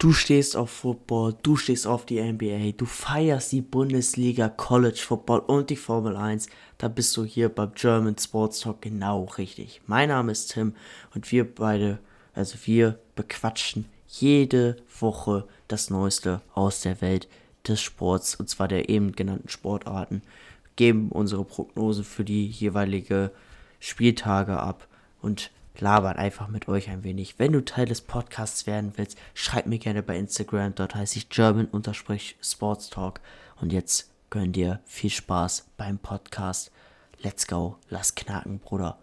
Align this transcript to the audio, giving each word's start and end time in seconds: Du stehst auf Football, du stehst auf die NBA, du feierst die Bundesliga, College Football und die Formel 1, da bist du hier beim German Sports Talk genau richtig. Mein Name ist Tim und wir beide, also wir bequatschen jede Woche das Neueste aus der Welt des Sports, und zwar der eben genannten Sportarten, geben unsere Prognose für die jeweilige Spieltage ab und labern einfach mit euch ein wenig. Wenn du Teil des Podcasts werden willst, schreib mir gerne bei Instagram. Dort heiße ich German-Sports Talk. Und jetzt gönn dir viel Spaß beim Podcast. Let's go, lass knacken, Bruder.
Du 0.00 0.14
stehst 0.14 0.56
auf 0.56 0.70
Football, 0.70 1.36
du 1.42 1.56
stehst 1.56 1.86
auf 1.86 2.06
die 2.06 2.22
NBA, 2.22 2.72
du 2.74 2.86
feierst 2.86 3.52
die 3.52 3.60
Bundesliga, 3.60 4.48
College 4.48 4.96
Football 4.96 5.40
und 5.40 5.68
die 5.68 5.76
Formel 5.76 6.16
1, 6.16 6.48
da 6.78 6.88
bist 6.88 7.14
du 7.18 7.24
hier 7.26 7.50
beim 7.50 7.74
German 7.74 8.16
Sports 8.16 8.60
Talk 8.60 8.80
genau 8.80 9.24
richtig. 9.24 9.82
Mein 9.86 10.08
Name 10.08 10.32
ist 10.32 10.52
Tim 10.54 10.72
und 11.14 11.30
wir 11.30 11.54
beide, 11.54 11.98
also 12.32 12.56
wir 12.64 12.98
bequatschen 13.14 13.84
jede 14.08 14.78
Woche 14.98 15.46
das 15.68 15.90
Neueste 15.90 16.40
aus 16.54 16.80
der 16.80 17.02
Welt 17.02 17.28
des 17.68 17.82
Sports, 17.82 18.36
und 18.36 18.48
zwar 18.48 18.68
der 18.68 18.88
eben 18.88 19.12
genannten 19.12 19.50
Sportarten, 19.50 20.22
geben 20.76 21.12
unsere 21.12 21.44
Prognose 21.44 22.04
für 22.04 22.24
die 22.24 22.46
jeweilige 22.46 23.32
Spieltage 23.80 24.58
ab 24.58 24.88
und 25.20 25.50
labern 25.78 26.16
einfach 26.16 26.48
mit 26.48 26.68
euch 26.68 26.88
ein 26.88 27.04
wenig. 27.04 27.38
Wenn 27.38 27.52
du 27.52 27.64
Teil 27.64 27.86
des 27.86 28.00
Podcasts 28.00 28.66
werden 28.66 28.92
willst, 28.96 29.18
schreib 29.34 29.66
mir 29.66 29.78
gerne 29.78 30.02
bei 30.02 30.16
Instagram. 30.16 30.74
Dort 30.74 30.94
heiße 30.94 31.18
ich 31.18 31.28
German-Sports 31.28 32.90
Talk. 32.90 33.20
Und 33.60 33.72
jetzt 33.72 34.10
gönn 34.30 34.52
dir 34.52 34.80
viel 34.84 35.10
Spaß 35.10 35.70
beim 35.76 35.98
Podcast. 35.98 36.70
Let's 37.18 37.46
go, 37.46 37.76
lass 37.88 38.14
knacken, 38.14 38.58
Bruder. 38.58 38.98